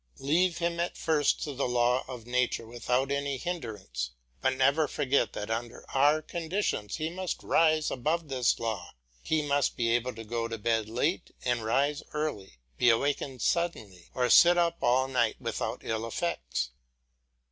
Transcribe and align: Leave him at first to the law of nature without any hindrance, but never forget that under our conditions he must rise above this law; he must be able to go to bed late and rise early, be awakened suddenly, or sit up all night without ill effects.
Leave 0.17 0.57
him 0.57 0.79
at 0.79 0.97
first 0.97 1.43
to 1.43 1.53
the 1.53 1.67
law 1.67 2.03
of 2.07 2.25
nature 2.25 2.65
without 2.65 3.11
any 3.11 3.37
hindrance, 3.37 4.09
but 4.41 4.55
never 4.55 4.87
forget 4.87 5.33
that 5.33 5.51
under 5.51 5.85
our 5.91 6.23
conditions 6.23 6.95
he 6.95 7.07
must 7.07 7.43
rise 7.43 7.91
above 7.91 8.27
this 8.27 8.57
law; 8.57 8.95
he 9.21 9.43
must 9.43 9.77
be 9.77 9.89
able 9.91 10.11
to 10.15 10.23
go 10.23 10.47
to 10.47 10.57
bed 10.57 10.89
late 10.89 11.29
and 11.45 11.63
rise 11.63 12.01
early, 12.15 12.57
be 12.79 12.89
awakened 12.89 13.43
suddenly, 13.43 14.09
or 14.15 14.27
sit 14.27 14.57
up 14.57 14.77
all 14.81 15.07
night 15.07 15.35
without 15.39 15.81
ill 15.85 16.07
effects. 16.07 16.71